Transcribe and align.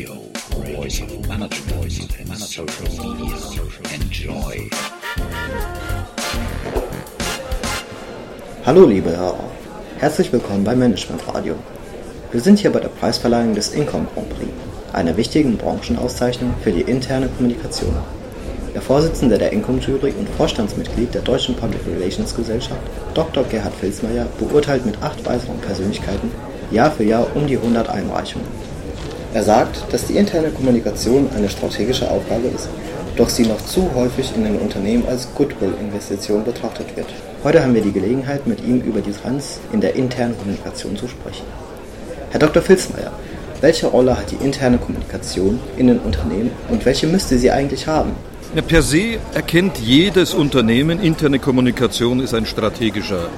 Radio, 0.00 0.16
Voice 0.76 1.02
of 1.02 1.28
Management 1.28 2.08
and 2.20 2.38
Social 2.38 2.64
Media. 2.88 3.36
Enjoy. 3.92 4.70
Hallo 8.64 8.86
liebe 8.86 9.14
Hörer, 9.14 9.44
herzlich 9.98 10.32
willkommen 10.32 10.64
bei 10.64 10.74
Management 10.74 11.28
Radio. 11.28 11.54
Wir 12.32 12.40
sind 12.40 12.60
hier 12.60 12.72
bei 12.72 12.80
der 12.80 12.88
Preisverleihung 12.88 13.54
des 13.54 13.74
Income 13.74 14.06
Grand 14.14 14.30
Prix, 14.30 14.50
einer 14.94 15.14
wichtigen 15.18 15.58
Branchenauszeichnung 15.58 16.54
für 16.62 16.72
die 16.72 16.82
interne 16.82 17.28
Kommunikation. 17.28 17.94
Der 18.74 18.80
Vorsitzende 18.80 19.36
der 19.36 19.52
Income 19.52 19.80
Jury 19.80 20.14
und 20.18 20.30
Vorstandsmitglied 20.30 21.12
der 21.12 21.22
Deutschen 21.22 21.56
Public 21.56 21.82
Relations 21.86 22.34
Gesellschaft, 22.34 22.80
Dr. 23.12 23.44
Gerhard 23.44 23.74
Filzmeier, 23.74 24.26
beurteilt 24.38 24.86
mit 24.86 25.02
acht 25.02 25.26
weiteren 25.26 25.58
Persönlichkeiten 25.58 26.30
Jahr 26.70 26.90
für 26.90 27.04
Jahr 27.04 27.26
um 27.34 27.46
die 27.46 27.58
100 27.58 27.90
Einreichungen. 27.90 28.46
Er 29.32 29.44
sagt, 29.44 29.92
dass 29.92 30.06
die 30.06 30.16
interne 30.16 30.50
Kommunikation 30.50 31.28
eine 31.36 31.48
strategische 31.48 32.10
Aufgabe 32.10 32.48
ist, 32.48 32.68
doch 33.16 33.28
sie 33.28 33.46
noch 33.46 33.64
zu 33.64 33.88
häufig 33.94 34.32
in 34.34 34.42
den 34.42 34.56
Unternehmen 34.56 35.06
als 35.06 35.28
Goodwill-Investition 35.36 36.42
betrachtet 36.42 36.96
wird. 36.96 37.06
Heute 37.44 37.62
haben 37.62 37.72
wir 37.72 37.80
die 37.80 37.92
Gelegenheit, 37.92 38.48
mit 38.48 38.60
ihm 38.64 38.80
über 38.80 39.00
die 39.00 39.12
Trends 39.12 39.60
in 39.72 39.80
der 39.80 39.94
internen 39.94 40.36
Kommunikation 40.36 40.96
zu 40.96 41.06
sprechen. 41.06 41.44
Herr 42.30 42.40
Dr. 42.40 42.60
Filzmeier, 42.60 43.12
welche 43.60 43.86
Rolle 43.86 44.18
hat 44.18 44.32
die 44.32 44.44
interne 44.44 44.78
Kommunikation 44.78 45.60
in 45.76 45.86
den 45.86 46.00
Unternehmen 46.00 46.50
und 46.68 46.84
welche 46.84 47.06
müsste 47.06 47.38
sie 47.38 47.52
eigentlich 47.52 47.86
haben? 47.86 48.10
Ja, 48.56 48.62
per 48.62 48.82
se 48.82 49.18
erkennt 49.32 49.78
jedes 49.78 50.34
Unternehmen, 50.34 51.00
interne 51.00 51.38
Kommunikation 51.38 52.18
ist 52.18 52.34
ein 52.34 52.46
strategischer 52.46 53.28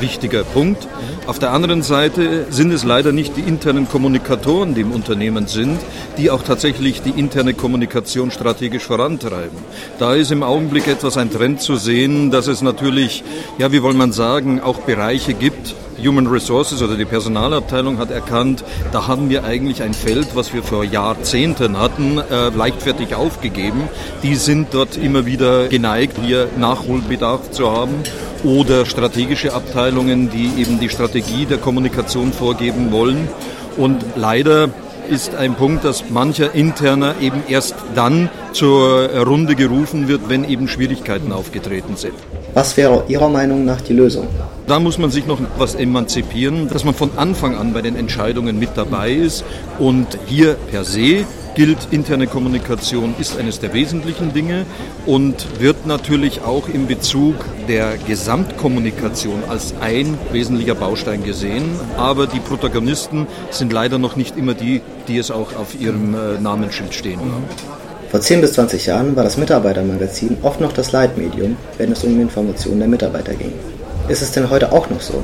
wichtiger 0.00 0.44
Punkt. 0.44 0.86
Auf 1.26 1.38
der 1.38 1.52
anderen 1.52 1.82
Seite 1.82 2.46
sind 2.50 2.72
es 2.72 2.84
leider 2.84 3.12
nicht 3.12 3.36
die 3.36 3.40
internen 3.40 3.88
Kommunikatoren, 3.88 4.74
die 4.74 4.82
im 4.82 4.92
Unternehmen 4.92 5.46
sind, 5.46 5.78
die 6.18 6.30
auch 6.30 6.42
tatsächlich 6.42 7.02
die 7.02 7.18
interne 7.18 7.54
Kommunikation 7.54 8.30
strategisch 8.30 8.84
vorantreiben. 8.84 9.58
Da 9.98 10.14
ist 10.14 10.32
im 10.32 10.42
Augenblick 10.42 10.86
etwas 10.86 11.16
ein 11.16 11.30
Trend 11.30 11.60
zu 11.60 11.76
sehen, 11.76 12.30
dass 12.30 12.46
es 12.46 12.62
natürlich, 12.62 13.24
ja, 13.58 13.72
wie 13.72 13.82
wollen 13.82 13.96
man 13.96 14.12
sagen, 14.12 14.60
auch 14.60 14.80
Bereiche 14.80 15.34
gibt, 15.34 15.74
Human 16.02 16.26
Resources 16.26 16.82
oder 16.82 16.96
die 16.96 17.04
Personalabteilung 17.04 17.98
hat 17.98 18.10
erkannt, 18.10 18.64
da 18.92 19.06
haben 19.06 19.30
wir 19.30 19.44
eigentlich 19.44 19.82
ein 19.82 19.94
Feld, 19.94 20.34
was 20.34 20.52
wir 20.52 20.62
vor 20.62 20.84
Jahrzehnten 20.84 21.78
hatten, 21.78 22.18
äh, 22.18 22.48
leichtfertig 22.50 23.14
aufgegeben. 23.14 23.88
Die 24.22 24.34
sind 24.34 24.68
dort 24.72 24.96
immer 24.96 25.26
wieder 25.26 25.68
geneigt, 25.68 26.16
hier 26.22 26.48
Nachholbedarf 26.58 27.50
zu 27.50 27.70
haben 27.70 28.02
oder 28.44 28.86
strategische 28.86 29.52
Abteilungen, 29.52 30.30
die 30.30 30.60
eben 30.60 30.78
die 30.78 30.88
Strategie 30.88 31.46
der 31.46 31.58
Kommunikation 31.58 32.32
vorgeben 32.32 32.92
wollen. 32.92 33.28
Und 33.76 34.04
leider 34.16 34.68
ist 35.08 35.34
ein 35.34 35.54
Punkt, 35.54 35.84
dass 35.84 36.10
mancher 36.10 36.54
interner 36.54 37.14
eben 37.20 37.42
erst 37.48 37.74
dann 37.94 38.30
zur 38.52 39.08
Runde 39.26 39.54
gerufen 39.54 40.08
wird, 40.08 40.28
wenn 40.28 40.48
eben 40.48 40.68
Schwierigkeiten 40.68 41.32
aufgetreten 41.32 41.96
sind. 41.96 42.14
Was 42.54 42.76
wäre 42.76 43.04
Ihrer 43.08 43.28
Meinung 43.28 43.64
nach 43.64 43.80
die 43.80 43.92
Lösung? 43.92 44.28
Da 44.66 44.78
muss 44.78 44.96
man 44.96 45.10
sich 45.10 45.26
noch 45.26 45.40
etwas 45.40 45.74
emanzipieren, 45.74 46.68
dass 46.68 46.84
man 46.84 46.94
von 46.94 47.10
Anfang 47.16 47.56
an 47.56 47.72
bei 47.72 47.82
den 47.82 47.96
Entscheidungen 47.96 48.58
mit 48.58 48.70
dabei 48.76 49.12
ist 49.12 49.44
und 49.78 50.06
hier 50.26 50.54
per 50.70 50.84
se 50.84 51.26
gilt, 51.54 51.88
interne 51.90 52.26
Kommunikation 52.26 53.14
ist 53.18 53.38
eines 53.38 53.60
der 53.60 53.72
wesentlichen 53.72 54.32
Dinge 54.32 54.66
und 55.06 55.60
wird 55.60 55.86
natürlich 55.86 56.42
auch 56.42 56.68
in 56.68 56.86
Bezug 56.86 57.36
der 57.68 57.96
Gesamtkommunikation 58.06 59.42
als 59.48 59.74
ein 59.80 60.18
wesentlicher 60.32 60.74
Baustein 60.74 61.24
gesehen. 61.24 61.64
Aber 61.96 62.26
die 62.26 62.40
Protagonisten 62.40 63.26
sind 63.50 63.72
leider 63.72 63.98
noch 63.98 64.16
nicht 64.16 64.36
immer 64.36 64.54
die, 64.54 64.82
die 65.08 65.18
es 65.18 65.30
auch 65.30 65.56
auf 65.56 65.78
ihrem 65.80 66.14
äh, 66.14 66.40
Namensschild 66.40 66.94
stehen 66.94 67.20
haben. 67.20 67.44
Vor 68.10 68.20
10 68.20 68.42
bis 68.42 68.52
20 68.52 68.86
Jahren 68.86 69.16
war 69.16 69.24
das 69.24 69.36
Mitarbeitermagazin 69.38 70.36
oft 70.42 70.60
noch 70.60 70.72
das 70.72 70.92
Leitmedium, 70.92 71.56
wenn 71.78 71.90
es 71.90 72.04
um 72.04 72.20
Informationen 72.20 72.78
der 72.78 72.88
Mitarbeiter 72.88 73.34
ging. 73.34 73.52
Ist 74.08 74.22
es 74.22 74.30
denn 74.32 74.50
heute 74.50 74.70
auch 74.70 74.88
noch 74.90 75.00
so? 75.00 75.22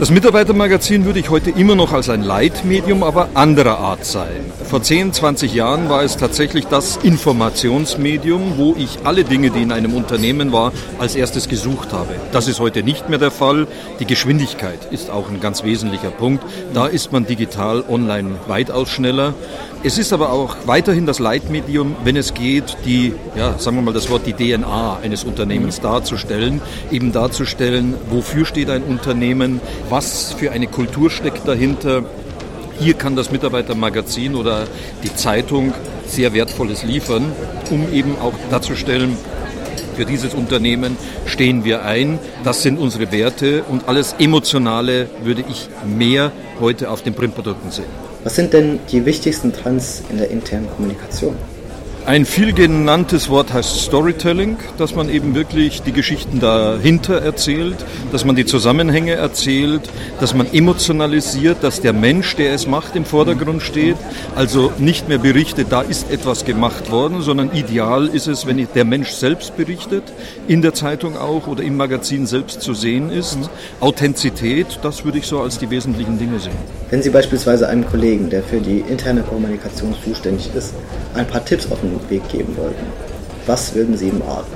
Das 0.00 0.10
Mitarbeitermagazin 0.10 1.04
würde 1.04 1.18
ich 1.18 1.28
heute 1.28 1.50
immer 1.50 1.74
noch 1.74 1.92
als 1.92 2.08
ein 2.08 2.22
Leitmedium, 2.22 3.02
aber 3.02 3.28
anderer 3.34 3.76
Art 3.80 4.06
sein. 4.06 4.50
Vor 4.64 4.82
10, 4.82 5.12
20 5.12 5.52
Jahren 5.52 5.90
war 5.90 6.02
es 6.02 6.16
tatsächlich 6.16 6.64
das 6.64 6.96
Informationsmedium, 6.96 8.54
wo 8.56 8.74
ich 8.78 9.00
alle 9.04 9.24
Dinge, 9.24 9.50
die 9.50 9.60
in 9.60 9.72
einem 9.72 9.92
Unternehmen 9.92 10.52
war, 10.52 10.72
als 10.98 11.16
erstes 11.16 11.50
gesucht 11.50 11.92
habe. 11.92 12.14
Das 12.32 12.48
ist 12.48 12.60
heute 12.60 12.82
nicht 12.82 13.10
mehr 13.10 13.18
der 13.18 13.30
Fall. 13.30 13.66
Die 13.98 14.06
Geschwindigkeit 14.06 14.78
ist 14.90 15.10
auch 15.10 15.28
ein 15.28 15.38
ganz 15.38 15.64
wesentlicher 15.64 16.10
Punkt. 16.10 16.44
Da 16.72 16.86
ist 16.86 17.12
man 17.12 17.26
digital 17.26 17.84
online 17.86 18.36
weitaus 18.46 18.88
schneller. 18.88 19.34
Es 19.82 19.98
ist 19.98 20.12
aber 20.12 20.30
auch 20.30 20.56
weiterhin 20.66 21.04
das 21.06 21.18
Leitmedium, 21.18 21.96
wenn 22.04 22.16
es 22.16 22.32
geht, 22.34 22.76
die, 22.84 23.14
ja, 23.34 23.58
sagen 23.58 23.76
wir 23.76 23.82
mal 23.82 23.94
das 23.94 24.10
Wort, 24.10 24.26
die 24.26 24.34
DNA 24.34 24.98
eines 25.02 25.24
Unternehmens 25.24 25.80
darzustellen, 25.80 26.60
eben 26.90 27.12
darzustellen, 27.12 27.94
wofür 28.10 28.44
steht 28.44 28.68
ein 28.68 28.82
Unternehmen, 28.82 29.60
was 29.90 30.32
für 30.32 30.52
eine 30.52 30.68
Kultur 30.68 31.10
steckt 31.10 31.46
dahinter. 31.46 32.04
Hier 32.78 32.94
kann 32.94 33.16
das 33.16 33.30
Mitarbeitermagazin 33.30 34.34
oder 34.34 34.66
die 35.02 35.14
Zeitung 35.14 35.74
sehr 36.06 36.32
Wertvolles 36.32 36.82
liefern, 36.82 37.32
um 37.70 37.92
eben 37.92 38.16
auch 38.18 38.32
darzustellen, 38.50 39.16
für 39.96 40.06
dieses 40.06 40.32
Unternehmen 40.32 40.96
stehen 41.26 41.64
wir 41.64 41.84
ein, 41.84 42.18
das 42.42 42.62
sind 42.62 42.78
unsere 42.78 43.12
Werte 43.12 43.64
und 43.64 43.86
alles 43.86 44.14
Emotionale 44.18 45.10
würde 45.22 45.44
ich 45.46 45.68
mehr 45.84 46.32
heute 46.58 46.90
auf 46.90 47.02
den 47.02 47.12
Printprodukten 47.12 47.70
sehen. 47.70 47.84
Was 48.24 48.36
sind 48.36 48.54
denn 48.54 48.78
die 48.90 49.04
wichtigsten 49.04 49.52
Trends 49.52 50.02
in 50.08 50.16
der 50.16 50.30
internen 50.30 50.70
Kommunikation? 50.70 51.36
Ein 52.06 52.24
viel 52.24 52.54
genanntes 52.54 53.28
Wort 53.28 53.52
heißt 53.52 53.82
Storytelling, 53.82 54.56
dass 54.78 54.94
man 54.94 55.10
eben 55.10 55.34
wirklich 55.34 55.82
die 55.82 55.92
Geschichten 55.92 56.40
dahinter 56.40 57.20
erzählt, 57.20 57.76
dass 58.10 58.24
man 58.24 58.34
die 58.34 58.46
Zusammenhänge 58.46 59.12
erzählt, 59.12 59.82
dass 60.18 60.34
man 60.34 60.50
emotionalisiert, 60.52 61.58
dass 61.60 61.82
der 61.82 61.92
Mensch, 61.92 62.34
der 62.36 62.54
es 62.54 62.66
macht, 62.66 62.96
im 62.96 63.04
Vordergrund 63.04 63.62
steht. 63.62 63.96
Also 64.34 64.72
nicht 64.78 65.08
mehr 65.08 65.18
berichtet, 65.18 65.68
da 65.70 65.82
ist 65.82 66.10
etwas 66.10 66.46
gemacht 66.46 66.90
worden, 66.90 67.20
sondern 67.20 67.52
ideal 67.52 68.06
ist 68.08 68.28
es, 68.28 68.46
wenn 68.46 68.66
der 68.74 68.84
Mensch 68.86 69.10
selbst 69.10 69.56
berichtet, 69.56 70.04
in 70.48 70.62
der 70.62 70.72
Zeitung 70.72 71.18
auch 71.18 71.46
oder 71.46 71.62
im 71.62 71.76
Magazin 71.76 72.26
selbst 72.26 72.62
zu 72.62 72.72
sehen 72.72 73.10
ist. 73.10 73.38
Authentizität, 73.78 74.80
das 74.82 75.04
würde 75.04 75.18
ich 75.18 75.26
so 75.26 75.40
als 75.40 75.58
die 75.58 75.70
wesentlichen 75.70 76.18
Dinge 76.18 76.40
sehen. 76.40 76.56
Wenn 76.88 77.02
Sie 77.02 77.10
beispielsweise 77.10 77.68
einem 77.68 77.86
Kollegen, 77.86 78.30
der 78.30 78.42
für 78.42 78.58
die 78.58 78.82
interne 78.88 79.22
Kommunikation 79.22 79.94
zuständig 80.02 80.50
ist, 80.56 80.74
ein 81.14 81.26
paar 81.26 81.44
Tipps 81.44 81.70
auf 81.70 81.84
den 81.98 82.10
Weg 82.10 82.28
geben 82.28 82.56
wollten. 82.56 82.86
Was 83.46 83.74
würden 83.74 83.96
Sie 83.96 84.08
ihm 84.08 84.22
raten? 84.22 84.52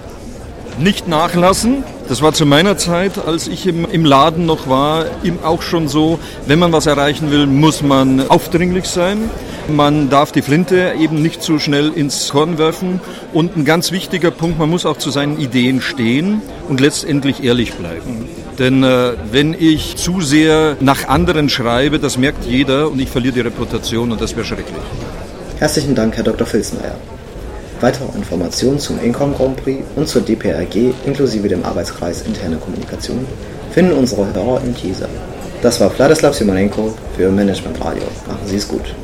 Nicht 0.79 1.07
nachlassen. 1.07 1.85
Das 2.09 2.21
war 2.21 2.33
zu 2.33 2.47
meiner 2.47 2.77
Zeit, 2.77 3.13
als 3.25 3.47
ich 3.47 3.67
im, 3.67 3.87
im 3.91 4.05
Laden 4.05 4.45
noch 4.45 4.69
war, 4.69 5.07
auch 5.45 5.63
schon 5.63 5.89
so, 5.89 6.19
wenn 6.47 6.59
man 6.59 6.73
was 6.73 6.87
erreichen 6.87 7.31
will, 7.31 7.47
muss 7.47 7.83
man 7.83 8.29
aufdringlich 8.29 8.87
sein. 8.87 9.31
Man 9.69 10.11
darf 10.11 10.33
die 10.33 10.43
Flinte 10.43 10.93
eben 10.99 11.23
nicht 11.23 11.43
zu 11.43 11.59
schnell 11.59 11.91
ins 11.93 12.29
Korn 12.29 12.59
werfen. 12.59 13.01
Und 13.33 13.57
ein 13.57 13.65
ganz 13.65 13.93
wichtiger 13.93 14.31
Punkt, 14.31 14.59
man 14.59 14.69
muss 14.69 14.85
auch 14.85 14.99
zu 14.99 15.11
seinen 15.11 15.39
Ideen 15.39 15.81
stehen 15.81 16.43
und 16.69 16.81
letztendlich 16.81 17.43
ehrlich 17.43 17.73
bleiben. 17.75 18.29
Denn 18.59 18.83
äh, 18.83 19.13
wenn 19.31 19.55
ich 19.55 19.97
zu 19.97 20.21
sehr 20.21 20.77
nach 20.81 21.09
anderen 21.09 21.49
schreibe, 21.49 21.99
das 21.99 22.19
merkt 22.19 22.45
jeder 22.45 22.91
und 22.91 23.01
ich 23.01 23.09
verliere 23.09 23.35
die 23.35 23.41
Reputation 23.41 24.13
und 24.13 24.21
das 24.21 24.37
wäre 24.37 24.45
schrecklich. 24.45 24.77
Herzlichen 25.59 25.95
Dank, 25.95 26.17
Herr 26.17 26.25
Dr. 26.25 26.47
Filzmeier. 26.47 26.97
Weitere 27.85 28.17
Informationen 28.17 28.79
zum 28.79 28.99
Incom 28.99 29.35
Grand 29.35 29.63
Prix 29.63 29.85
und 29.95 30.09
zur 30.09 30.23
DPRG 30.23 30.95
inklusive 31.05 31.49
dem 31.49 31.63
Arbeitskreis 31.67 32.23
Interne 32.23 32.57
Kommunikation 32.57 33.27
finden 33.73 33.93
unsere 33.93 34.25
Hörer 34.33 34.63
im 34.65 34.75
Teaser. 34.75 35.07
Das 35.61 35.79
war 35.83 35.91
Vladislav 35.91 36.35
Simonenko 36.35 36.95
für 37.15 37.31
Management 37.31 37.79
Radio. 37.85 38.05
Machen 38.27 38.47
Sie 38.47 38.57
es 38.57 38.67
gut. 38.67 38.95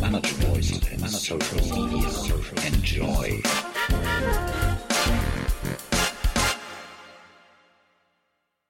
Management 0.00 0.60
management 1.00 1.10
social 1.10 1.38
media. 1.70 2.10
Enjoy. 2.66 3.42